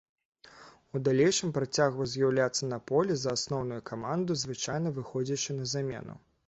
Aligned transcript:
У 0.95 1.01
далейшым 1.07 1.51
працягваў 1.59 2.09
з'яўляцца 2.13 2.63
на 2.73 2.81
полі 2.93 3.13
за 3.25 3.37
асноўную 3.41 3.81
каманду, 3.95 4.43
звычайна 4.47 4.89
выходзячы 4.99 5.49
на 5.63 5.75
замену. 5.79 6.23